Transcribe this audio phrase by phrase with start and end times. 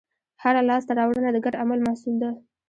[0.43, 2.29] هره لاستهراوړنه د ګډ عمل محصول ده.